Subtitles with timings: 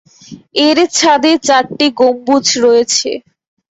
[0.65, 3.09] এর ছাদে চারটি গম্বুজ রয়েছে।